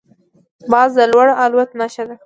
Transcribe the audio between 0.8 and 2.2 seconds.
د لوړ الوت نښه ده